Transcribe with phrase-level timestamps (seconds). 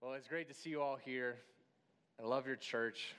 [0.00, 1.38] Well, it's great to see you all here.
[2.22, 3.16] I love your church.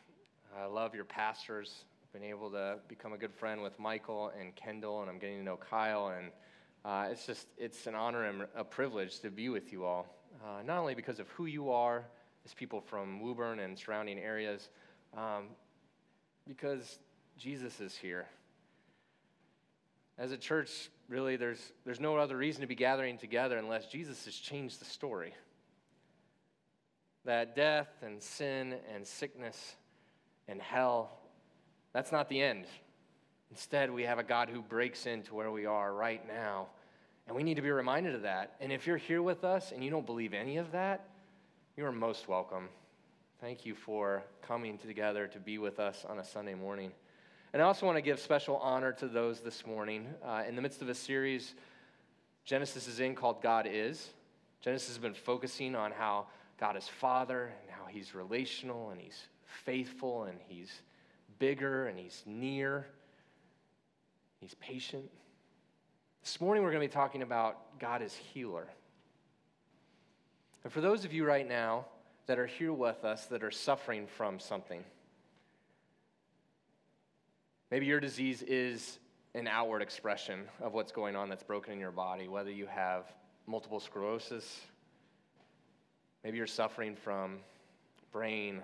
[0.57, 1.83] I love your pastors.
[2.01, 5.39] I've been able to become a good friend with Michael and Kendall, and I'm getting
[5.39, 6.07] to know Kyle.
[6.17, 6.31] And
[6.85, 10.07] uh, it's just, it's an honor and a privilege to be with you all.
[10.41, 12.05] Uh, not only because of who you are
[12.45, 14.69] as people from Woburn and surrounding areas,
[15.17, 15.47] um,
[16.47, 16.99] because
[17.37, 18.25] Jesus is here.
[20.17, 24.23] As a church, really, there's, there's no other reason to be gathering together unless Jesus
[24.23, 25.33] has changed the story
[27.25, 29.75] that death and sin and sickness
[30.47, 31.11] and hell,
[31.93, 32.65] that's not the end.
[33.51, 36.67] Instead, we have a God who breaks into where we are right now.
[37.27, 38.55] And we need to be reminded of that.
[38.59, 41.05] And if you're here with us and you don't believe any of that,
[41.77, 42.69] you are most welcome.
[43.39, 46.91] Thank you for coming together to be with us on a Sunday morning.
[47.53, 50.07] And I also want to give special honor to those this morning.
[50.23, 51.53] Uh, in the midst of a series
[52.45, 54.09] Genesis is in called God Is,
[54.61, 56.25] Genesis has been focusing on how
[56.59, 59.27] God is Father and how He's relational and He's
[59.65, 60.69] faithful and He's
[61.39, 62.85] bigger and He's near.
[64.41, 65.09] He's patient.
[66.21, 68.67] This morning we're going to be talking about God as healer.
[70.63, 71.85] And for those of you right now
[72.27, 74.83] that are here with us that are suffering from something,
[77.71, 78.99] maybe your disease is
[79.33, 83.05] an outward expression of what's going on that's broken in your body, whether you have
[83.47, 84.59] multiple sclerosis,
[86.23, 87.37] Maybe you're suffering from
[88.11, 88.61] brain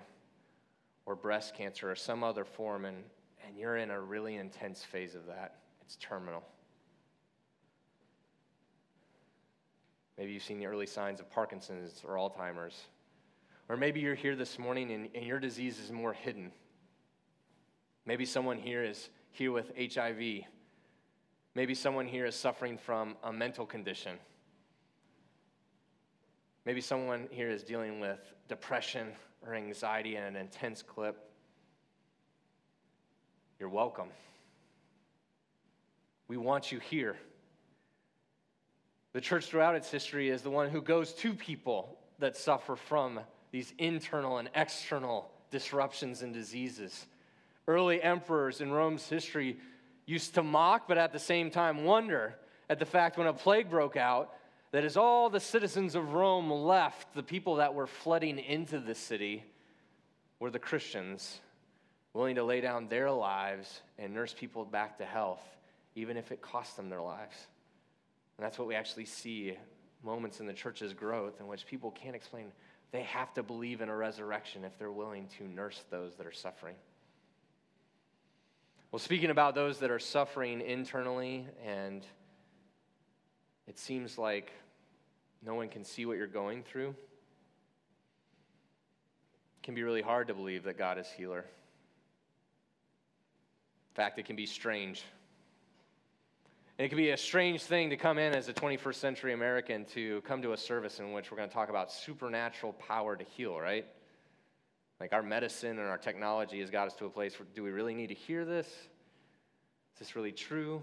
[1.06, 2.98] or breast cancer or some other form, and,
[3.46, 5.60] and you're in a really intense phase of that.
[5.82, 6.42] It's terminal.
[10.18, 12.86] Maybe you've seen the early signs of Parkinson's or Alzheimer's.
[13.68, 16.52] Or maybe you're here this morning and, and your disease is more hidden.
[18.06, 20.44] Maybe someone here is here with HIV.
[21.54, 24.16] Maybe someone here is suffering from a mental condition.
[26.66, 29.12] Maybe someone here is dealing with depression
[29.46, 31.16] or anxiety in an intense clip.
[33.60, 34.08] You're welcome.
[36.26, 37.16] We want you here.
[39.12, 43.20] The church throughout its history is the one who goes to people that suffer from
[43.52, 47.06] these internal and external disruptions and diseases.
[47.68, 49.58] Early emperors in Rome's history
[50.04, 52.34] used to mock, but at the same time wonder
[52.68, 54.32] at the fact when a plague broke out
[54.76, 58.94] that as all the citizens of Rome left, the people that were flooding into the
[58.94, 59.42] city
[60.38, 61.40] were the Christians,
[62.12, 65.40] willing to lay down their lives and nurse people back to health,
[65.94, 67.34] even if it cost them their lives.
[68.36, 69.56] And that's what we actually see
[70.04, 72.52] moments in the church's growth in which people can't explain.
[72.92, 76.32] They have to believe in a resurrection if they're willing to nurse those that are
[76.32, 76.74] suffering.
[78.92, 82.04] Well, speaking about those that are suffering internally and
[83.66, 84.52] it seems like
[85.44, 86.96] no one can see what you're going through, it
[89.62, 91.44] can be really hard to believe that God is healer.
[93.90, 95.04] In fact, it can be strange.
[96.78, 99.86] And it can be a strange thing to come in as a 21st century American
[99.86, 103.24] to come to a service in which we're going to talk about supernatural power to
[103.24, 103.86] heal, right?
[105.00, 107.70] Like our medicine and our technology has got us to a place where do we
[107.70, 108.66] really need to hear this?
[108.66, 110.82] Is this really true?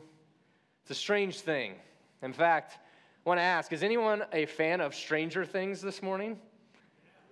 [0.82, 1.76] It's a strange thing.
[2.24, 2.80] In fact,
[3.26, 6.38] I want to ask is anyone a fan of Stranger Things this morning?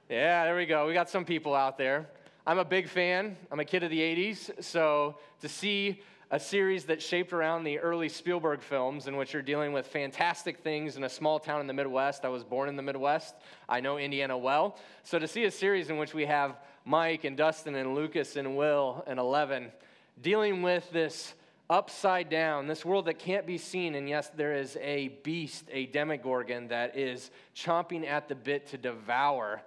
[0.09, 0.87] Yeah, there we go.
[0.87, 2.07] We got some people out there.
[2.47, 3.35] I'm a big fan.
[3.51, 7.77] I'm a kid of the 80s, so to see a series that shaped around the
[7.77, 11.67] early Spielberg films in which you're dealing with fantastic things in a small town in
[11.67, 12.23] the Midwest.
[12.23, 13.35] I was born in the Midwest.
[13.67, 14.77] I know Indiana well.
[15.03, 18.55] So to see a series in which we have Mike and Dustin and Lucas and
[18.55, 19.73] Will and Eleven
[20.21, 21.33] dealing with this
[21.71, 23.95] upside down, this world that can't be seen.
[23.95, 28.77] And yes, there is a beast, a demogorgon, that is chomping at the bit to
[28.77, 29.61] devour.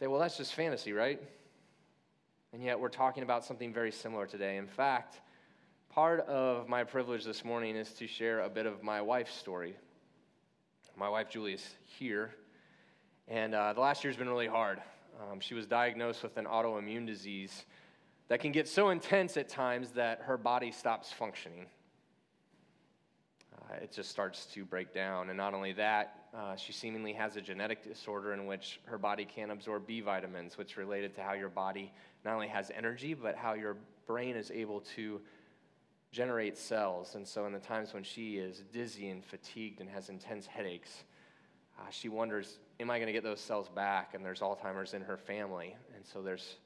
[0.00, 1.22] Say, well, that's just fantasy, right?
[2.52, 4.56] And yet, we're talking about something very similar today.
[4.56, 5.20] In fact,
[5.90, 9.76] part of my privilege this morning is to share a bit of my wife's story.
[10.96, 12.34] My wife, Julie, is here.
[13.28, 14.80] And uh, the last year's been really hard.
[15.20, 17.64] Um, she was diagnosed with an autoimmune disease
[18.28, 21.66] that can get so intense at times that her body stops functioning.
[23.52, 25.28] Uh, it just starts to break down.
[25.28, 29.24] And not only that, uh, she seemingly has a genetic disorder in which her body
[29.24, 31.92] can't absorb B vitamins, which related to how your body
[32.24, 33.76] not only has energy, but how your
[34.06, 35.20] brain is able to
[36.10, 37.14] generate cells.
[37.14, 41.04] And so, in the times when she is dizzy and fatigued and has intense headaches,
[41.78, 44.14] uh, she wonders, Am I going to get those cells back?
[44.14, 45.76] And there's Alzheimer's in her family.
[45.94, 46.56] And so, there's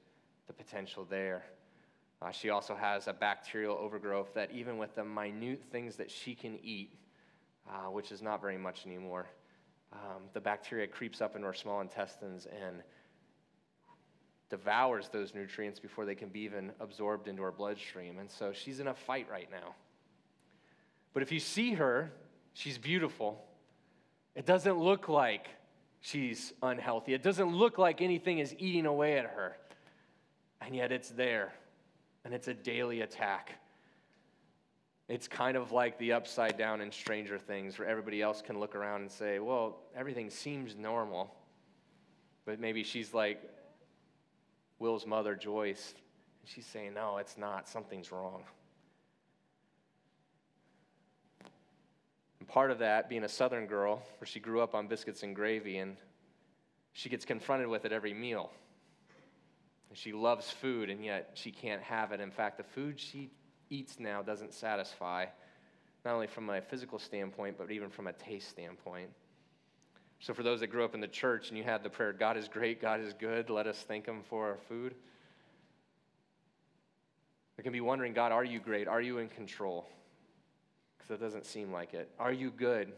[0.49, 1.45] the potential there.
[2.21, 6.35] Uh, she also has a bacterial overgrowth that, even with the minute things that she
[6.35, 6.99] can eat,
[7.71, 9.29] uh, which is not very much anymore,
[9.93, 12.83] um, the bacteria creeps up into her small intestines and
[14.50, 18.19] devours those nutrients before they can be even absorbed into her bloodstream.
[18.19, 19.75] And so she's in a fight right now.
[21.12, 22.11] But if you see her,
[22.53, 23.45] she's beautiful.
[24.35, 25.49] It doesn't look like
[26.00, 27.15] she's unhealthy.
[27.15, 29.56] It doesn't look like anything is eating away at her.
[30.60, 31.52] And yet it's there.
[32.25, 33.58] And it's a daily attack.
[35.08, 38.75] It's kind of like the upside down in Stranger Things, where everybody else can look
[38.75, 41.34] around and say, well, everything seems normal.
[42.44, 43.40] But maybe she's like
[44.78, 45.94] Will's mother, Joyce,
[46.43, 47.69] and she's saying, no, it's not.
[47.69, 48.44] Something's wrong.
[52.40, 55.34] And part of that being a southern girl, where she grew up on biscuits and
[55.34, 55.96] gravy, and
[56.93, 58.50] she gets confronted with it every meal.
[59.94, 62.20] She loves food, and yet she can't have it.
[62.20, 63.31] In fact, the food she
[63.70, 65.26] eats now doesn't satisfy,
[66.05, 69.11] not only from a physical standpoint, but even from a taste standpoint.
[70.20, 72.37] So, for those that grew up in the church and you had the prayer, God
[72.37, 74.94] is great, God is good, let us thank Him for our food,
[77.56, 78.87] they can be wondering, God, are you great?
[78.87, 79.88] Are you in control?
[80.96, 82.08] Because it doesn't seem like it.
[82.19, 82.93] Are you good?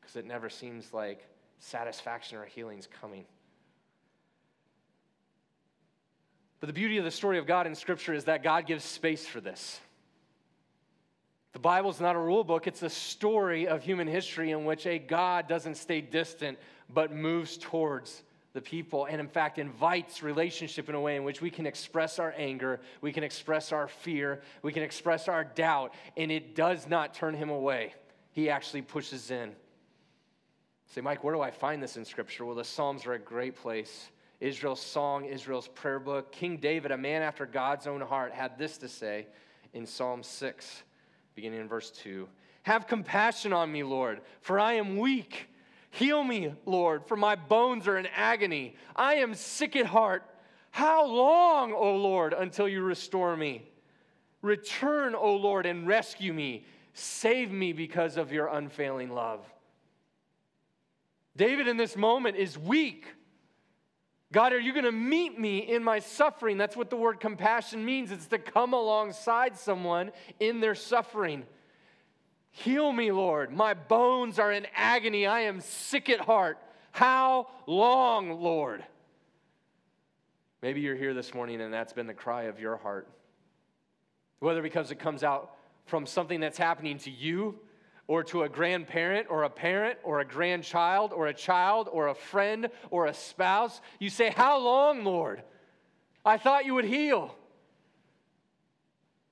[0.00, 1.26] Because it never seems like
[1.58, 3.24] satisfaction or healing's coming.
[6.64, 9.26] But the beauty of the story of God in Scripture is that God gives space
[9.26, 9.78] for this.
[11.52, 14.86] The Bible is not a rule book, it's a story of human history in which
[14.86, 16.56] a God doesn't stay distant
[16.88, 18.22] but moves towards
[18.54, 22.18] the people and, in fact, invites relationship in a way in which we can express
[22.18, 26.88] our anger, we can express our fear, we can express our doubt, and it does
[26.88, 27.92] not turn him away.
[28.32, 29.52] He actually pushes in.
[30.94, 32.46] Say, Mike, where do I find this in Scripture?
[32.46, 34.08] Well, the Psalms are a great place.
[34.44, 36.30] Israel's song, Israel's prayer book.
[36.30, 39.26] King David, a man after God's own heart, had this to say
[39.72, 40.82] in Psalm 6
[41.34, 42.28] beginning in verse 2.
[42.62, 45.48] Have compassion on me, Lord, for I am weak.
[45.90, 48.76] Heal me, Lord, for my bones are in agony.
[48.94, 50.24] I am sick at heart.
[50.70, 53.68] How long, O Lord, until you restore me?
[54.42, 56.66] Return, O Lord, and rescue me.
[56.92, 59.40] Save me because of your unfailing love.
[61.36, 63.06] David in this moment is weak.
[64.34, 66.58] God, are you going to meet me in my suffering?
[66.58, 68.10] That's what the word compassion means.
[68.10, 70.10] It's to come alongside someone
[70.40, 71.44] in their suffering.
[72.50, 73.52] Heal me, Lord.
[73.52, 75.24] My bones are in agony.
[75.24, 76.58] I am sick at heart.
[76.90, 78.82] How long, Lord?
[80.62, 83.08] Maybe you're here this morning and that's been the cry of your heart.
[84.40, 85.52] Whether because it comes out
[85.86, 87.60] from something that's happening to you
[88.06, 92.14] or to a grandparent or a parent or a grandchild or a child or a
[92.14, 95.42] friend or a spouse, you say, How long, Lord?
[96.24, 97.34] I thought you would heal.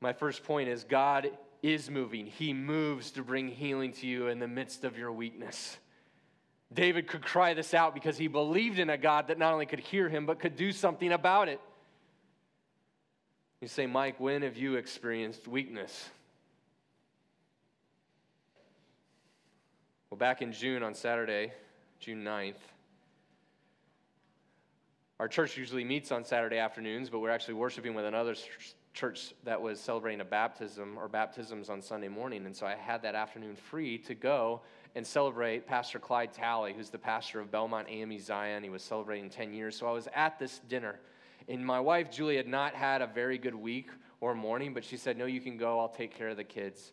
[0.01, 1.31] My first point is God
[1.63, 2.27] is moving.
[2.27, 5.79] He moves to bring healing to you in the midst of your weakness.
[6.73, 9.81] David could cry this out because he believed in a God that not only could
[9.81, 11.61] hear him, but could do something about it.
[13.61, 16.11] You say, Mike, when have you experienced weakness?
[20.12, 21.55] Well, back in June on Saturday,
[21.99, 22.59] June 9th,
[25.19, 28.35] our church usually meets on Saturday afternoons, but we're actually worshiping with another
[28.93, 32.44] church that was celebrating a baptism or baptisms on Sunday morning.
[32.44, 34.61] And so I had that afternoon free to go
[34.94, 38.62] and celebrate Pastor Clyde Talley, who's the pastor of Belmont AME Zion.
[38.62, 39.76] He was celebrating 10 years.
[39.76, 41.00] So I was at this dinner.
[41.49, 43.88] And my wife, Julie, had not had a very good week
[44.21, 45.81] or morning, but she said, No, you can go.
[45.81, 46.92] I'll take care of the kids.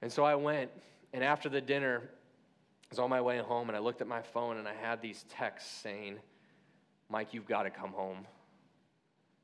[0.00, 0.70] And so I went.
[1.16, 4.20] And after the dinner, I was on my way home and I looked at my
[4.20, 6.18] phone and I had these texts saying,
[7.08, 8.26] Mike, you've got to come home.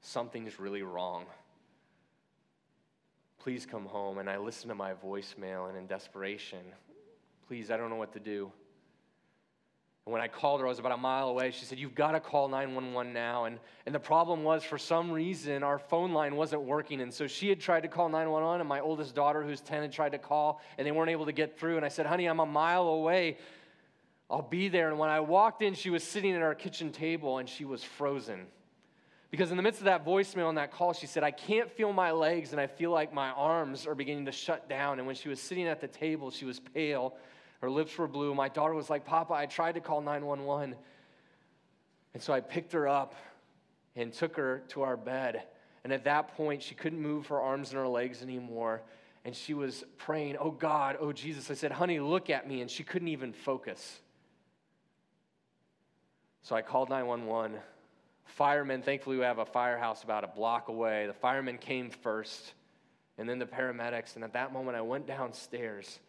[0.03, 1.25] Something's really wrong.
[3.39, 4.19] Please come home.
[4.19, 6.61] And I listened to my voicemail and in desperation,
[7.49, 8.53] please, I don't know what to do.
[10.05, 11.53] And when I called her, I was about a mile away.
[11.53, 13.45] She said, You've got to call 911 now.
[13.45, 17.01] And, and the problem was, for some reason, our phone line wasn't working.
[17.01, 19.93] And so she had tried to call 911, and my oldest daughter, who's 10, had
[19.93, 21.77] tried to call, and they weren't able to get through.
[21.77, 23.39] And I said, Honey, I'm a mile away.
[24.29, 24.89] I'll be there.
[24.89, 27.85] And when I walked in, she was sitting at our kitchen table, and she was
[27.85, 28.47] frozen.
[29.31, 31.93] Because in the midst of that voicemail and that call, she said, I can't feel
[31.93, 34.99] my legs, and I feel like my arms are beginning to shut down.
[34.99, 37.15] And when she was sitting at the table, she was pale
[37.63, 38.35] her lips were blue.
[38.35, 40.75] My daughter was like, Papa, I tried to call 911.
[42.13, 43.15] And so I picked her up
[43.95, 45.45] and took her to our bed.
[45.85, 48.83] And at that point, she couldn't move her arms and her legs anymore.
[49.25, 51.53] And she was praying, Oh God, oh Jesus.
[51.53, 52.63] I said, Honey, look at me.
[52.63, 54.01] And she couldn't even focus.
[56.43, 57.59] So I called 911.
[58.25, 61.07] Firemen, thankfully, we have a firehouse about a block away.
[61.07, 62.55] The firemen came first,
[63.19, 64.17] and then the paramedics.
[64.17, 66.01] And at that moment, I went downstairs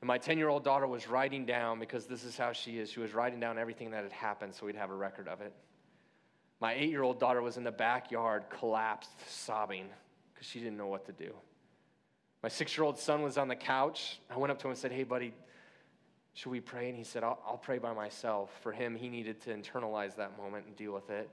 [0.00, 2.90] And my 10 year old daughter was writing down, because this is how she is,
[2.90, 5.52] she was writing down everything that had happened so we'd have a record of it.
[6.60, 9.86] My eight year old daughter was in the backyard, collapsed, sobbing,
[10.32, 11.32] because she didn't know what to do.
[12.42, 14.20] My six year old son was on the couch.
[14.30, 15.34] I went up to him and said, Hey, buddy,
[16.34, 16.88] should we pray?
[16.88, 18.50] And he said, I'll, I'll pray by myself.
[18.62, 21.28] For him, he needed to internalize that moment and deal with it.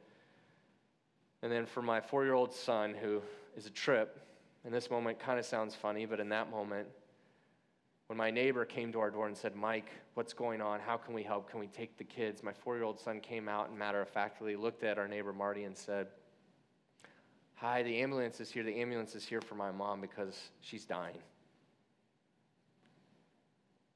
[1.42, 3.22] And then for my four year old son, who
[3.56, 4.20] is a trip,
[4.66, 6.88] and this moment kind of sounds funny, but in that moment,
[8.08, 10.80] when my neighbor came to our door and said, Mike, what's going on?
[10.80, 11.50] How can we help?
[11.50, 12.42] Can we take the kids?
[12.42, 15.34] My four year old son came out and matter of factly looked at our neighbor
[15.34, 16.08] Marty and said,
[17.56, 18.64] Hi, the ambulance is here.
[18.64, 21.18] The ambulance is here for my mom because she's dying.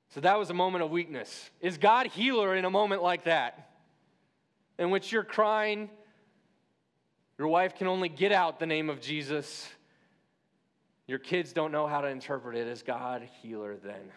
[0.09, 1.49] So that was a moment of weakness.
[1.61, 3.69] Is God healer in a moment like that?
[4.77, 5.89] In which you're crying,
[7.37, 9.69] your wife can only get out the name of Jesus
[11.11, 12.67] your kids don't know how to interpret it.
[12.67, 14.13] Is God healer then?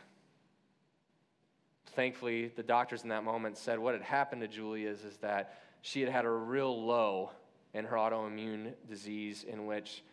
[1.97, 5.59] Thankfully, the doctors in that moment said what had happened to Julie is, is that
[5.83, 7.33] she had had a real low
[7.73, 10.05] in her autoimmune disease in which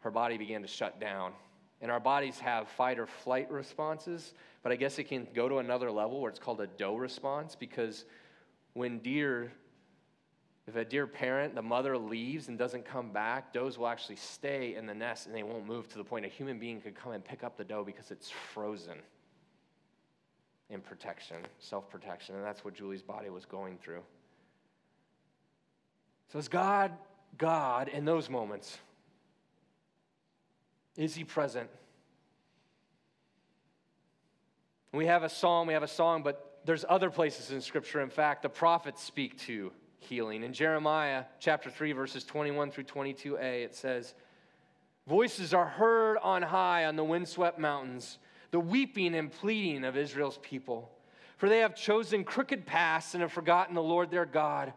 [0.00, 1.32] her body began to shut down.
[1.80, 5.58] And our bodies have fight or flight responses, but I guess it can go to
[5.58, 8.04] another level where it's called a doe response because
[8.74, 9.50] when deer
[10.68, 14.74] if a deer parent, the mother leaves and doesn't come back, does will actually stay
[14.76, 17.12] in the nest and they won't move to the point a human being could come
[17.12, 18.98] and pick up the doe because it's frozen
[20.68, 22.34] in protection, self protection.
[22.34, 24.02] And that's what Julie's body was going through.
[26.30, 26.92] So, is God
[27.38, 28.76] God in those moments?
[30.98, 31.70] Is He present?
[34.92, 38.02] We have a psalm, we have a song, but there's other places in Scripture.
[38.02, 40.42] In fact, the prophets speak to healing.
[40.42, 44.14] In Jeremiah chapter 3, verses 21 through 22a, it says,
[45.06, 48.18] Voices are heard on high on the windswept mountains,
[48.50, 50.90] the weeping and pleading of Israel's people.
[51.38, 54.72] For they have chosen crooked paths and have forgotten the Lord their God.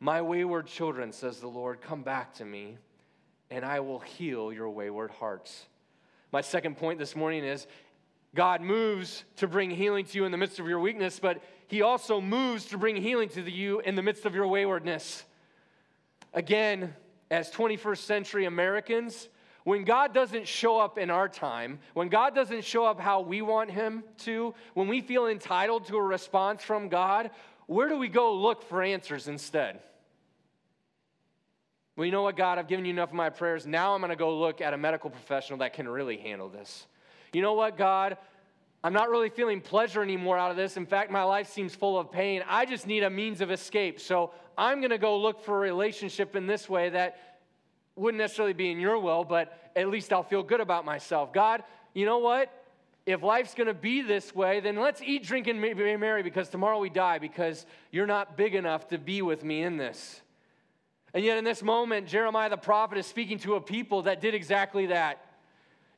[0.00, 2.78] My wayward children, says the Lord, come back to me,
[3.50, 5.66] and I will heal your wayward hearts.
[6.32, 7.66] My second point this morning is
[8.34, 11.82] God moves to bring healing to you in the midst of your weakness, but he
[11.82, 15.24] also moves to bring healing to you in the midst of your waywardness.
[16.34, 16.94] Again,
[17.30, 19.28] as 21st century Americans,
[19.64, 23.42] when God doesn't show up in our time, when God doesn't show up how we
[23.42, 27.30] want Him to, when we feel entitled to a response from God,
[27.66, 29.80] where do we go look for answers instead?
[31.96, 33.66] Well, you know what, God, I've given you enough of my prayers.
[33.66, 36.86] Now I'm going to go look at a medical professional that can really handle this.
[37.32, 38.16] You know what, God,
[38.84, 40.76] I'm not really feeling pleasure anymore out of this.
[40.76, 42.44] In fact, my life seems full of pain.
[42.48, 43.98] I just need a means of escape.
[43.98, 47.18] So I'm going to go look for a relationship in this way that
[47.96, 51.32] wouldn't necessarily be in your will, but at least I'll feel good about myself.
[51.32, 52.52] God, you know what?
[53.04, 56.48] If life's going to be this way, then let's eat, drink, and be merry because
[56.48, 60.20] tomorrow we die because you're not big enough to be with me in this.
[61.14, 64.34] And yet, in this moment, Jeremiah the prophet is speaking to a people that did
[64.34, 65.24] exactly that.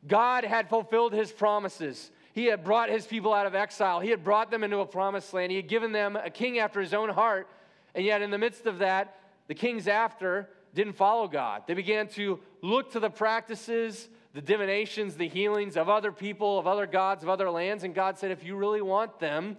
[0.07, 2.11] God had fulfilled his promises.
[2.33, 4.01] He had brought his people out of exile.
[4.01, 5.51] He had brought them into a promised land.
[5.51, 7.49] He had given them a king after his own heart.
[7.95, 9.19] And yet, in the midst of that,
[9.49, 11.65] the kings after didn't follow God.
[11.67, 16.69] They began to look to the practices, the divinations, the healings of other people, of
[16.69, 17.83] other gods, of other lands.
[17.83, 19.57] And God said, If you really want them,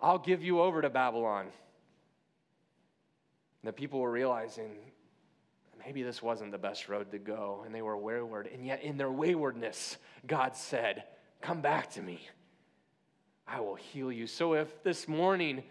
[0.00, 1.46] I'll give you over to Babylon.
[3.62, 4.76] And the people were realizing
[5.78, 7.62] maybe this wasn't the best road to go.
[7.64, 8.48] And they were wayward.
[8.52, 9.96] And yet, in their waywardness,
[10.26, 11.04] God said,
[11.40, 12.20] Come back to me.
[13.46, 14.26] I will heal you.
[14.26, 15.62] So if this morning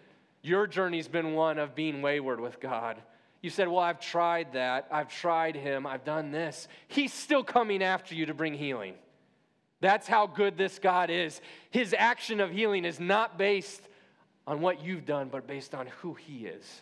[0.41, 3.01] your journey's been one of being wayward with God,
[3.41, 4.87] you said, Well, I've tried that.
[4.91, 5.85] I've tried Him.
[5.85, 6.67] I've done this.
[6.87, 8.95] He's still coming after you to bring healing.
[9.79, 11.39] That's how good this God is.
[11.69, 13.81] His action of healing is not based
[14.47, 16.81] on what you've done, but based on who He is.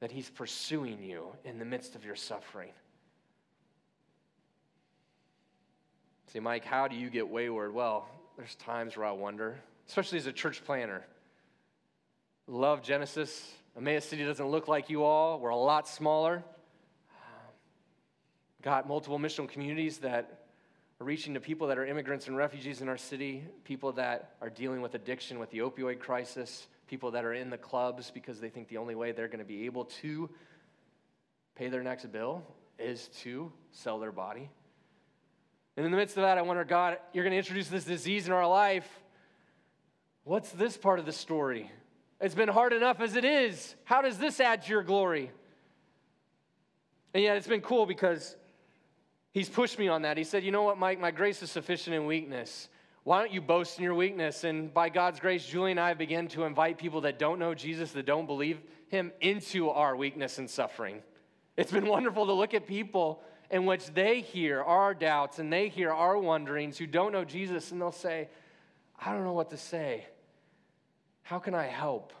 [0.00, 2.72] That He's pursuing you in the midst of your suffering.
[6.32, 7.74] Say, Mike, how do you get wayward?
[7.74, 8.08] Well,
[8.38, 11.04] there's times where I wonder, especially as a church planner.
[12.46, 13.52] Love Genesis.
[13.76, 15.38] Emmaus City doesn't look like you all.
[15.38, 16.36] We're a lot smaller.
[17.10, 17.52] Um,
[18.62, 20.46] got multiple missional communities that
[20.98, 24.48] are reaching to people that are immigrants and refugees in our city, people that are
[24.48, 28.48] dealing with addiction, with the opioid crisis, people that are in the clubs because they
[28.48, 30.30] think the only way they're going to be able to
[31.56, 32.42] pay their next bill
[32.78, 34.48] is to sell their body.
[35.76, 38.26] And in the midst of that, I wonder, God, you're going to introduce this disease
[38.26, 38.88] in our life.
[40.24, 41.70] What's this part of the story?
[42.20, 43.74] It's been hard enough as it is.
[43.84, 45.30] How does this add to your glory?
[47.14, 48.36] And yet, it's been cool because
[49.32, 50.16] he's pushed me on that.
[50.16, 51.00] He said, You know what, Mike?
[51.00, 52.68] My grace is sufficient in weakness.
[53.04, 54.44] Why don't you boast in your weakness?
[54.44, 57.90] And by God's grace, Julie and I begin to invite people that don't know Jesus,
[57.92, 61.02] that don't believe Him, into our weakness and suffering.
[61.56, 63.22] It's been wonderful to look at people
[63.52, 67.70] in which they hear our doubts and they hear our wonderings who don't know Jesus,
[67.70, 68.28] and they'll say,
[68.98, 70.06] I don't know what to say.
[71.22, 72.14] How can I help?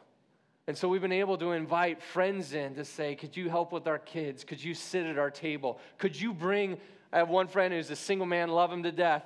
[0.68, 3.88] And so we've been able to invite friends in to say, Could you help with
[3.88, 4.44] our kids?
[4.44, 5.80] Could you sit at our table?
[5.98, 6.78] Could you bring?
[7.12, 9.24] I have one friend who's a single man, love him to death.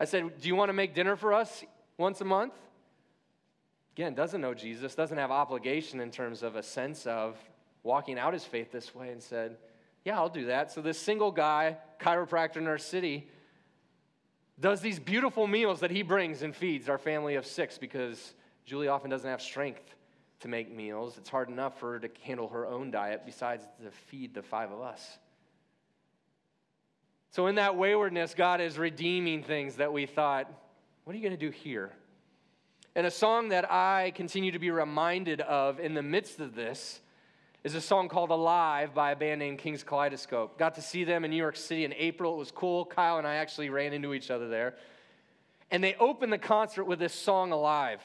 [0.00, 1.64] I said, Do you want to make dinner for us
[1.98, 2.54] once a month?
[3.96, 7.36] Again, doesn't know Jesus, doesn't have obligation in terms of a sense of
[7.82, 9.56] walking out his faith this way, and said,
[10.04, 10.72] Yeah, I'll do that.
[10.72, 13.28] So this single guy, chiropractor in our city,
[14.60, 18.88] does these beautiful meals that he brings and feeds our family of six because Julie
[18.88, 19.82] often doesn't have strength
[20.40, 21.16] to make meals.
[21.18, 24.70] It's hard enough for her to handle her own diet besides to feed the five
[24.70, 25.18] of us.
[27.30, 30.50] So, in that waywardness, God is redeeming things that we thought,
[31.04, 31.92] what are you going to do here?
[32.94, 37.00] And a song that I continue to be reminded of in the midst of this
[37.64, 40.58] is a song called Alive by a band named King's Kaleidoscope.
[40.58, 42.34] Got to see them in New York City in April.
[42.34, 42.84] It was cool.
[42.84, 44.76] Kyle and I actually ran into each other there.
[45.70, 48.00] And they opened the concert with this song, Alive.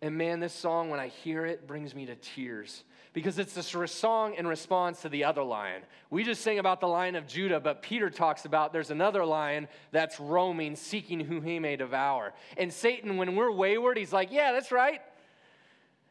[0.00, 3.92] And man, this song, when I hear it, brings me to tears because it's this
[3.92, 5.82] song in response to the other lion.
[6.10, 9.68] We just sing about the lion of Judah, but Peter talks about there's another lion
[9.92, 12.34] that's roaming, seeking who he may devour.
[12.58, 15.00] And Satan, when we're wayward, he's like, Yeah, that's right.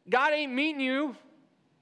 [0.10, 1.16] God ain't meeting you.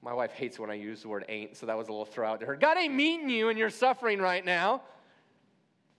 [0.02, 2.28] My wife hates when I use the word ain't, so that was a little throw
[2.28, 2.56] out to her.
[2.56, 4.82] God ain't meeting you and you're suffering right now.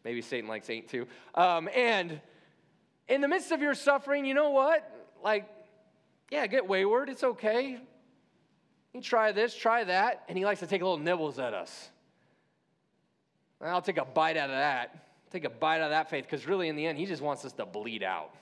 [0.04, 1.08] Maybe Satan likes ain't too.
[1.36, 2.20] Um, and
[3.08, 4.90] in the midst of your suffering, you know what?
[5.24, 5.48] Like,
[6.30, 7.08] yeah, get wayward.
[7.08, 7.78] It's okay.
[8.94, 10.24] You try this, try that.
[10.28, 11.90] And he likes to take little nibbles at us.
[13.62, 15.08] I'll take a bite out of that.
[15.32, 17.46] Take a bite out of that faith because really, in the end, he just wants
[17.46, 18.36] us to bleed out.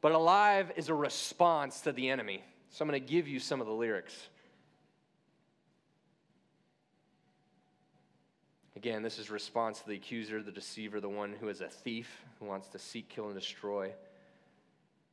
[0.00, 2.42] But alive is a response to the enemy.
[2.72, 4.28] So I'm going to give you some of the lyrics.
[8.74, 12.08] Again, this is response to the accuser, the deceiver, the one who is a thief,
[12.40, 13.92] who wants to seek, kill, and destroy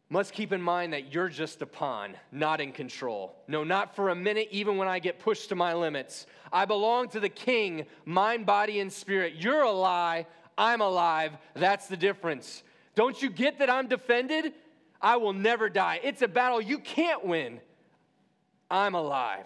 [0.09, 3.35] must keep in mind that you're just a pawn, not in control.
[3.47, 6.25] No, not for a minute, even when I get pushed to my limits.
[6.51, 9.35] I belong to the king, mind, body, and spirit.
[9.35, 10.25] You're a lie,
[10.57, 11.33] I'm alive.
[11.53, 12.63] That's the difference.
[12.95, 14.53] Don't you get that I'm defended?
[15.01, 15.99] I will never die.
[16.03, 17.59] It's a battle you can't win.
[18.69, 19.45] I'm alive.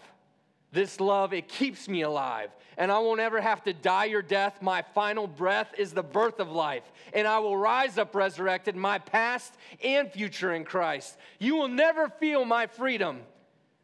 [0.71, 2.49] This love, it keeps me alive.
[2.77, 4.59] And I won't ever have to die your death.
[4.59, 6.83] My final breath is the birth of life.
[7.13, 11.15] And I will rise up resurrected, my past and future in Christ.
[11.37, 13.21] You will never feel my freedom,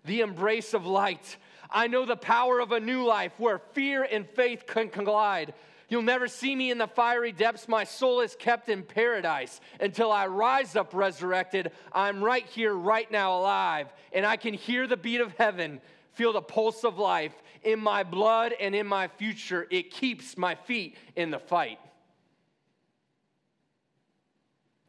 [0.06, 1.38] the embrace of light.
[1.70, 5.54] I know the power of a new life where fear and faith can collide.
[5.90, 7.68] You'll never see me in the fiery depths.
[7.68, 11.72] My soul is kept in paradise until I rise up resurrected.
[11.92, 15.82] I'm right here, right now, alive, and I can hear the beat of heaven
[16.20, 19.66] feel the pulse of life in my blood and in my future.
[19.70, 21.80] It keeps my feet in the fight.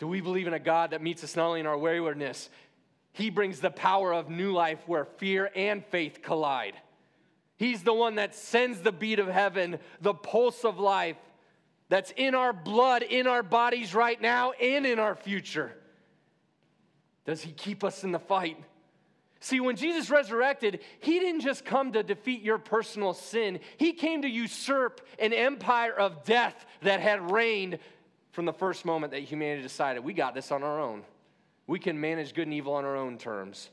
[0.01, 2.51] Do we believe in a God that meets us not only in our waywardness,
[3.13, 6.75] He brings the power of new life where fear and faith collide.
[7.61, 11.18] He's the one that sends the beat of heaven, the pulse of life
[11.90, 15.70] that's in our blood, in our bodies right now, and in our future.
[17.27, 18.57] Does He keep us in the fight?
[19.40, 24.23] See, when Jesus resurrected, he didn't just come to defeat your personal sin, he came
[24.23, 27.79] to usurp an empire of death that had reigned
[28.33, 31.03] from the first moment that humanity decided we got this on our own.
[31.66, 33.68] We can manage good and evil on our own terms.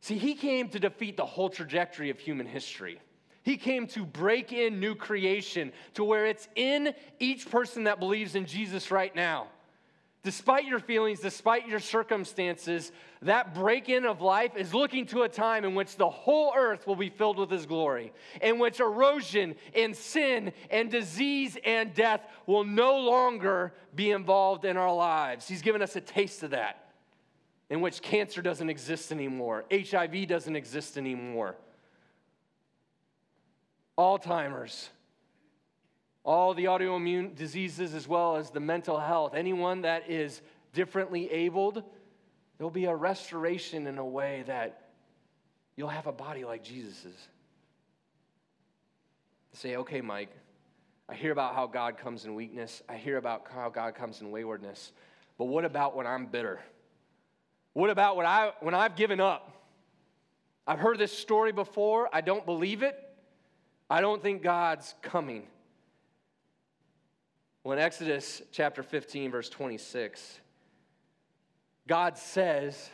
[0.00, 3.00] See, he came to defeat the whole trajectory of human history.
[3.42, 8.34] He came to break in new creation to where it's in each person that believes
[8.34, 9.48] in Jesus right now.
[10.22, 15.28] Despite your feelings, despite your circumstances, that break in of life is looking to a
[15.30, 19.54] time in which the whole earth will be filled with His glory, in which erosion
[19.74, 25.48] and sin and disease and death will no longer be involved in our lives.
[25.48, 26.79] He's given us a taste of that,
[27.70, 31.56] in which cancer doesn't exist anymore, HIV doesn't exist anymore,
[33.96, 34.90] Alzheimer's
[36.24, 39.34] all the autoimmune diseases as well as the mental health.
[39.34, 41.82] Anyone that is differently abled,
[42.58, 44.90] there'll be a restoration in a way that
[45.76, 47.16] you'll have a body like Jesus's.
[49.52, 50.30] Say, okay, Mike,
[51.08, 52.82] I hear about how God comes in weakness.
[52.88, 54.92] I hear about how God comes in waywardness.
[55.38, 56.60] But what about when I'm bitter?
[57.72, 59.50] What about when, I, when I've given up?
[60.66, 62.08] I've heard this story before.
[62.12, 62.96] I don't believe it.
[63.88, 65.46] I don't think God's coming.
[67.64, 70.40] Well, in Exodus chapter 15, verse 26,
[71.86, 72.90] God says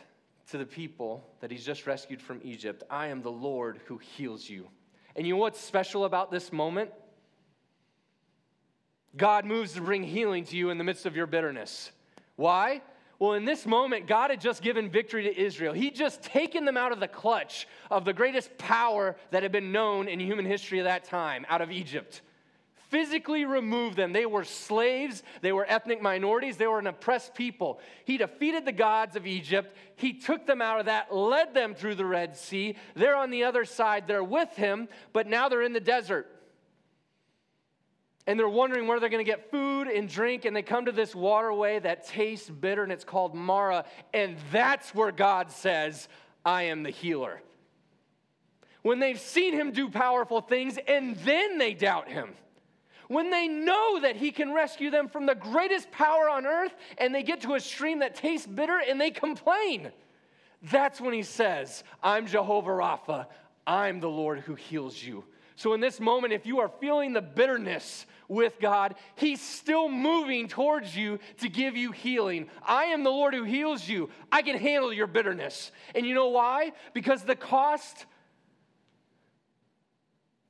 [0.49, 4.49] to the people that he's just rescued from Egypt, I am the Lord who heals
[4.49, 4.67] you.
[5.15, 6.91] And you know what's special about this moment?
[9.15, 11.91] God moves to bring healing to you in the midst of your bitterness.
[12.35, 12.81] Why?
[13.19, 15.73] Well, in this moment, God had just given victory to Israel.
[15.73, 19.71] He'd just taken them out of the clutch of the greatest power that had been
[19.71, 22.21] known in human history at that time, out of Egypt.
[22.89, 24.13] Physically removed them.
[24.13, 27.79] They were slaves, they were ethnic minorities, they were an oppressed people.
[28.05, 29.75] He defeated the gods of Egypt.
[29.95, 32.75] He took them out of that, led them through the Red Sea.
[32.95, 36.31] They're on the other side, they're with him, but now they're in the desert
[38.27, 40.91] and they're wondering where they're going to get food and drink and they come to
[40.91, 46.09] this waterway that tastes bitter and it's called Marah, and that's where God says
[46.45, 47.41] I am the healer.
[48.83, 52.35] When they've seen him do powerful things and then they doubt him.
[53.07, 57.15] When they know that he can rescue them from the greatest power on earth and
[57.15, 59.91] they get to a stream that tastes bitter and they complain.
[60.61, 63.27] That's when he says, I'm Jehovah Rapha.
[63.65, 65.23] I'm the Lord who heals you.
[65.57, 70.47] So, in this moment, if you are feeling the bitterness with God, He's still moving
[70.47, 72.47] towards you to give you healing.
[72.63, 74.11] I am the Lord who heals you.
[74.31, 75.71] I can handle your bitterness.
[75.95, 76.73] And you know why?
[76.93, 78.05] Because the cost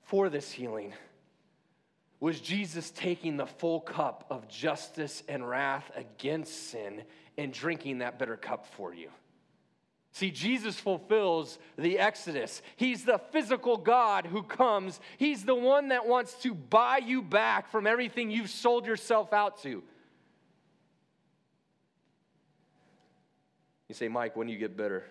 [0.04, 0.94] for this healing
[2.20, 7.04] was Jesus taking the full cup of justice and wrath against sin
[7.38, 9.10] and drinking that bitter cup for you.
[10.18, 12.64] See, Jesus fulfills the Exodus.
[12.76, 15.00] He's the physical God who comes.
[15.18, 19.62] He's the one that wants to buy you back from everything you've sold yourself out
[19.62, 19.84] to.
[23.88, 25.04] You say, Mike, when do you get better?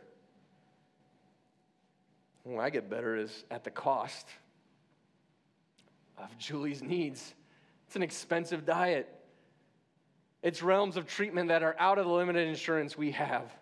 [2.43, 4.27] When I get better is at the cost
[6.19, 7.33] of Julie's needs.
[7.87, 9.09] It's an expensive diet.
[10.43, 13.53] It's realms of treatment that are out of the limited insurance we have.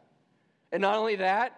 [0.75, 1.57] And not only that,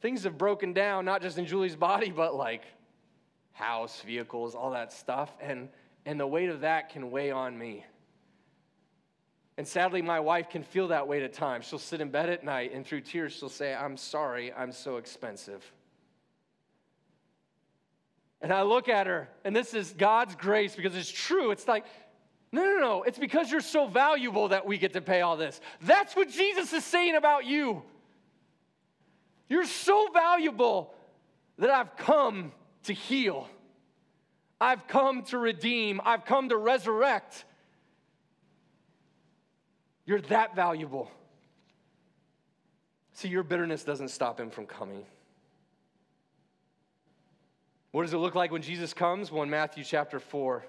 [0.00, 2.62] things have broken down, not just in Julie's body, but like
[3.50, 5.36] house, vehicles, all that stuff.
[5.40, 5.68] And,
[6.06, 7.84] and the weight of that can weigh on me.
[9.58, 11.66] And sadly, my wife can feel that weight at times.
[11.66, 14.98] She'll sit in bed at night and through tears, she'll say, I'm sorry, I'm so
[14.98, 15.64] expensive.
[18.40, 21.50] And I look at her, and this is God's grace because it's true.
[21.50, 21.86] It's like,
[22.52, 23.02] no, no, no.
[23.02, 25.60] It's because you're so valuable that we get to pay all this.
[25.80, 27.82] That's what Jesus is saying about you.
[29.48, 30.94] You're so valuable
[31.58, 32.52] that I've come
[32.84, 33.48] to heal.
[34.60, 36.00] I've come to redeem.
[36.04, 37.44] I've come to resurrect.
[40.04, 41.10] You're that valuable.
[43.14, 45.04] See, your bitterness doesn't stop him from coming.
[47.92, 49.30] What does it look like when Jesus comes?
[49.30, 50.64] Well, in Matthew chapter 4,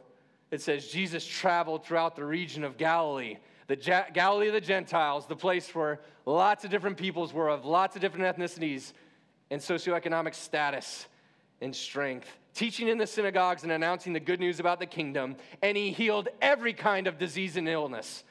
[0.53, 5.25] it says Jesus traveled throughout the region of Galilee, the ja- Galilee of the Gentiles,
[5.25, 8.93] the place where lots of different peoples were of lots of different ethnicities
[9.49, 11.07] and socioeconomic status
[11.59, 15.37] and strength, teaching in the synagogues and announcing the good news about the kingdom.
[15.63, 18.23] And he healed every kind of disease and illness.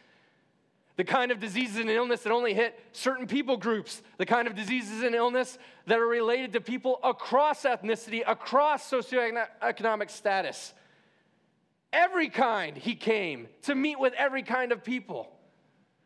[0.95, 4.55] The kind of diseases and illness that only hit certain people groups, the kind of
[4.55, 10.73] diseases and illness that are related to people across ethnicity, across socioeconomic status.
[11.93, 15.31] Every kind he came to meet with every kind of people.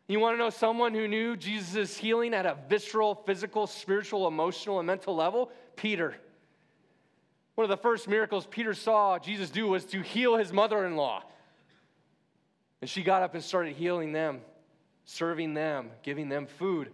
[0.07, 4.79] You want to know someone who knew Jesus' healing at a visceral, physical, spiritual, emotional,
[4.79, 5.51] and mental level?
[5.75, 6.15] Peter.
[7.55, 10.95] One of the first miracles Peter saw Jesus do was to heal his mother in
[10.95, 11.23] law.
[12.81, 14.41] And she got up and started healing them,
[15.05, 16.91] serving them, giving them food.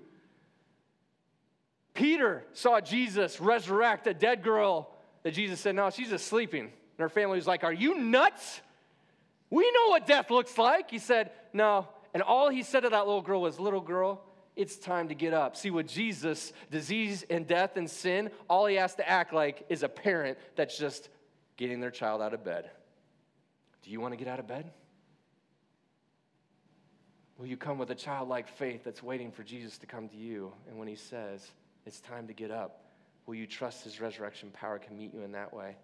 [1.93, 4.89] Peter saw Jesus resurrect a dead girl
[5.23, 6.63] that Jesus said, No, she's just sleeping.
[6.63, 8.61] And her family was like, Are you nuts?
[9.53, 10.89] We know what death looks like.
[10.89, 11.87] He said, No.
[12.15, 15.31] And all he said to that little girl was, Little girl, it's time to get
[15.31, 15.55] up.
[15.55, 19.83] See, with Jesus, disease and death and sin, all he has to act like is
[19.83, 21.09] a parent that's just
[21.55, 22.71] getting their child out of bed.
[23.83, 24.71] Do you want to get out of bed?
[27.37, 30.51] Will you come with a childlike faith that's waiting for Jesus to come to you?
[30.67, 31.51] And when he says,
[31.85, 32.85] It's time to get up,
[33.27, 35.75] will you trust his resurrection power can meet you in that way?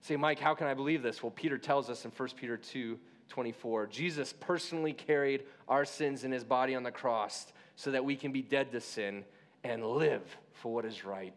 [0.00, 1.22] Say, Mike, how can I believe this?
[1.22, 6.32] Well, Peter tells us in 1 Peter 2 24, Jesus personally carried our sins in
[6.32, 9.22] his body on the cross so that we can be dead to sin
[9.64, 10.22] and live
[10.54, 11.34] for what is right.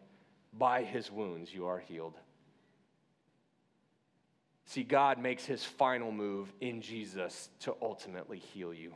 [0.58, 2.14] By his wounds, you are healed.
[4.64, 8.94] See, God makes his final move in Jesus to ultimately heal you.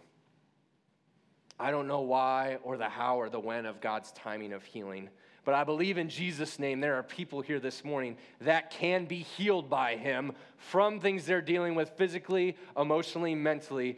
[1.59, 5.09] I don't know why or the how or the when of God's timing of healing,
[5.47, 9.19] But I believe in Jesus' name, there are people here this morning that can be
[9.21, 13.97] healed by him from things they're dealing with physically, emotionally, mentally.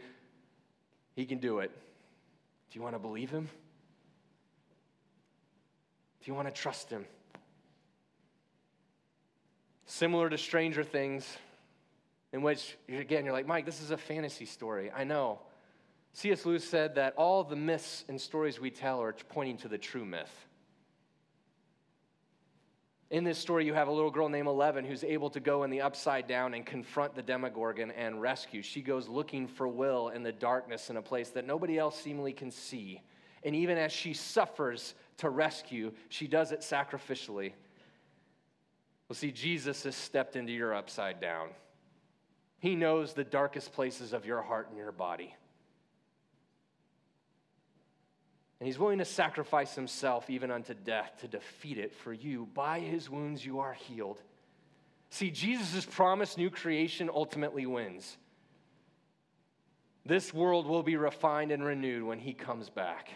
[1.15, 1.71] He can do it.
[1.71, 3.49] Do you want to believe him?
[6.23, 7.03] Do you want to trust him?
[9.87, 11.27] Similar to Stranger Things,
[12.31, 14.91] in which, again, you're like, Mike, this is a fantasy story.
[14.95, 15.39] I know.
[16.13, 16.45] C.S.
[16.45, 20.05] Lewis said that all the myths and stories we tell are pointing to the true
[20.05, 20.45] myth.
[23.09, 25.71] In this story, you have a little girl named Eleven who's able to go in
[25.71, 28.61] the upside down and confront the Demogorgon and rescue.
[28.61, 32.33] She goes looking for Will in the darkness in a place that nobody else seemingly
[32.33, 33.01] can see.
[33.43, 37.53] And even as she suffers to rescue, she does it sacrificially.
[39.07, 41.49] Well, see, Jesus has stepped into your upside down.
[42.59, 45.33] He knows the darkest places of your heart and your body.
[48.59, 52.47] And he's willing to sacrifice himself even unto death to defeat it for you.
[52.53, 54.21] By his wounds you are healed.
[55.09, 58.17] See, Jesus' promised new creation ultimately wins.
[60.05, 63.09] This world will be refined and renewed when he comes back.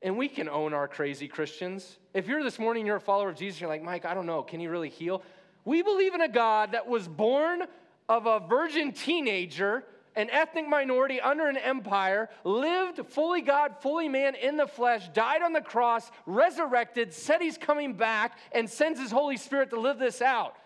[0.00, 1.98] And we can own our crazy Christians.
[2.14, 4.42] If you're this morning, you're a follower of Jesus, you're like, Mike, I don't know,
[4.42, 5.22] can he really heal?
[5.64, 7.64] We believe in a God that was born
[8.08, 14.34] of a virgin teenager, an ethnic minority under an empire, lived fully God, fully man
[14.34, 19.10] in the flesh, died on the cross, resurrected, said he's coming back, and sends his
[19.10, 20.56] Holy Spirit to live this out.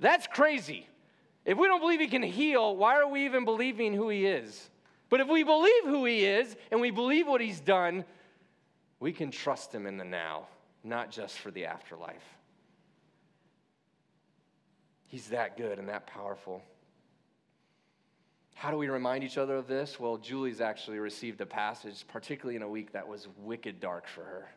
[0.00, 0.88] That's crazy.
[1.44, 4.70] If we don't believe he can heal, why are we even believing who he is?
[5.10, 8.04] But if we believe who he is and we believe what he's done,
[9.00, 10.48] we can trust him in the now,
[10.84, 12.24] not just for the afterlife.
[15.06, 16.62] He's that good and that powerful.
[18.58, 20.00] How do we remind each other of this?
[20.00, 24.24] Well, Julie's actually received a passage, particularly in a week that was wicked dark for
[24.24, 24.48] her.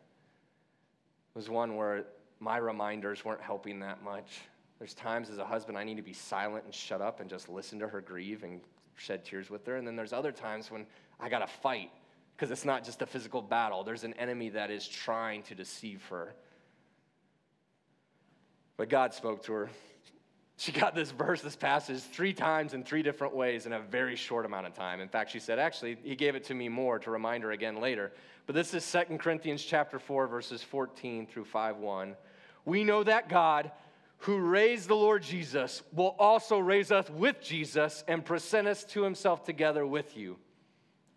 [1.35, 2.05] It was one where
[2.39, 4.41] my reminders weren't helping that much.
[4.79, 7.47] There's times as a husband I need to be silent and shut up and just
[7.47, 8.61] listen to her grieve and
[8.95, 9.75] shed tears with her.
[9.75, 10.87] And then there's other times when
[11.19, 11.91] I got to fight
[12.35, 16.03] because it's not just a physical battle, there's an enemy that is trying to deceive
[16.09, 16.33] her.
[18.77, 19.69] But God spoke to her.
[20.61, 24.15] She got this verse, this passage, three times in three different ways in a very
[24.15, 25.01] short amount of time.
[25.01, 27.81] In fact, she said, actually, he gave it to me more to remind her again
[27.81, 28.11] later.
[28.45, 32.15] But this is 2 Corinthians chapter 4, verses 14 through 5 1.
[32.65, 33.71] We know that God,
[34.19, 39.01] who raised the Lord Jesus, will also raise us with Jesus and present us to
[39.01, 40.37] himself together with you.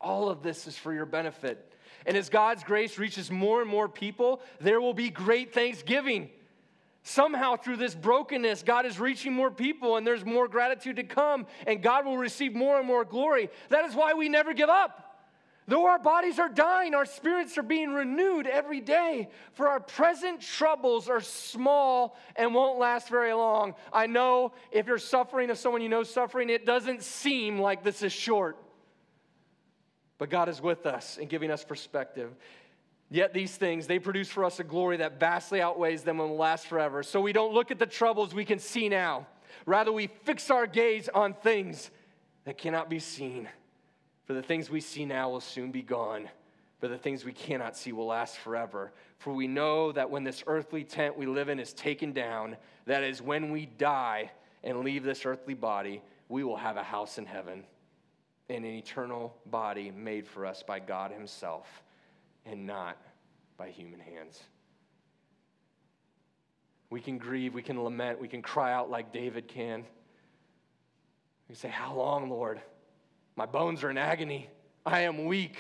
[0.01, 1.71] All of this is for your benefit.
[2.07, 6.31] And as God's grace reaches more and more people, there will be great thanksgiving.
[7.07, 11.47] Somehow, through this brokenness, God is reaching more people, and there's more gratitude to come,
[11.67, 13.51] and God will receive more and more glory.
[13.69, 15.05] That is why we never give up.
[15.69, 19.29] Though our bodies are dying, our spirits are being renewed every day.
[19.53, 23.75] For our present troubles are small and won't last very long.
[23.93, 28.03] I know if you're suffering, if someone you know suffering, it doesn't seem like this
[28.03, 28.57] is short.
[30.17, 32.35] But God is with us and giving us perspective.
[33.15, 36.37] Yet these things, they produce for us a glory that vastly outweighs them and will
[36.37, 37.05] last forever.
[37.05, 39.29] So we don't look at the troubles we can see now.
[39.67, 41.93] Rather, we fix our gaze on things
[42.45, 43.49] that cannot be seen.
[44.25, 46.29] For the things we see now will soon be gone,
[46.81, 48.93] but the things we cannot see will last forever.
[49.19, 53.05] For we know that when this earthly tent we live in is taken down, that
[53.05, 54.33] is, when we die
[54.65, 57.63] and leave this earthly body, we will have a house in heaven
[58.49, 61.84] and an eternal body made for us by God Himself
[62.47, 62.99] and not
[63.57, 64.43] by human hands.
[66.91, 69.81] We can grieve, we can lament, we can cry out like David can.
[69.81, 72.61] We can say, How long, Lord?
[73.37, 74.49] My bones are in agony.
[74.87, 75.57] I am weak.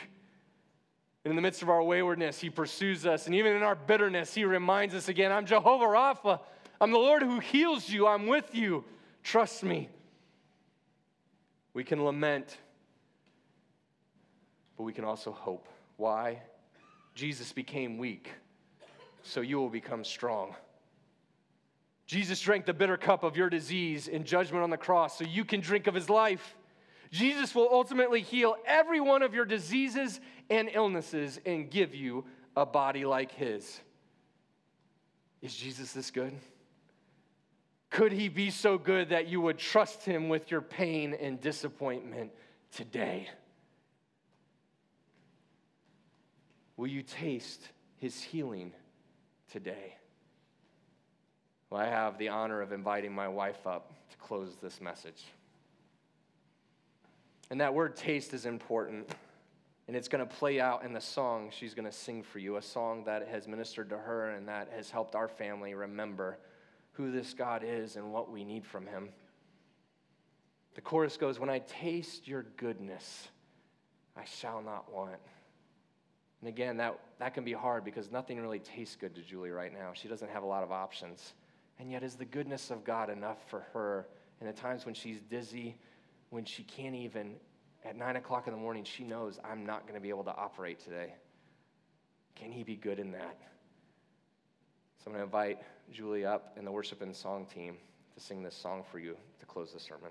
[1.24, 3.26] And in the midst of our waywardness, He pursues us.
[3.26, 6.40] And even in our bitterness, He reminds us again I'm Jehovah Rapha.
[6.80, 8.06] I'm the Lord who heals you.
[8.06, 8.84] I'm with you.
[9.22, 9.88] Trust me.
[11.72, 12.58] We can lament
[14.76, 15.68] but we can also hope.
[15.96, 16.42] Why?
[17.14, 18.30] Jesus became weak,
[19.22, 20.54] so you will become strong.
[22.06, 25.44] Jesus drank the bitter cup of your disease in judgment on the cross, so you
[25.44, 26.54] can drink of his life.
[27.10, 32.24] Jesus will ultimately heal every one of your diseases and illnesses and give you
[32.56, 33.80] a body like his.
[35.40, 36.32] Is Jesus this good?
[37.90, 42.32] Could he be so good that you would trust him with your pain and disappointment
[42.72, 43.28] today?
[46.84, 48.70] Will you taste his healing
[49.50, 49.96] today?
[51.70, 55.24] Well, I have the honor of inviting my wife up to close this message.
[57.48, 59.08] And that word taste is important.
[59.88, 62.58] And it's going to play out in the song she's going to sing for you,
[62.58, 66.36] a song that has ministered to her and that has helped our family remember
[66.92, 69.08] who this God is and what we need from him.
[70.74, 73.28] The chorus goes, When I taste your goodness,
[74.18, 75.16] I shall not want.
[76.44, 79.72] And again, that, that can be hard because nothing really tastes good to Julie right
[79.72, 79.92] now.
[79.94, 81.32] She doesn't have a lot of options.
[81.78, 84.06] And yet, is the goodness of God enough for her
[84.42, 85.78] in the times when she's dizzy,
[86.28, 87.36] when she can't even,
[87.82, 90.36] at nine o'clock in the morning, she knows I'm not going to be able to
[90.36, 91.14] operate today?
[92.34, 93.38] Can He be good in that?
[94.98, 97.78] So I'm going to invite Julie up and the worship and song team
[98.14, 100.10] to sing this song for you to close the sermon.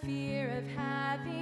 [0.00, 1.41] Fear of having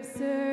[0.00, 0.51] fear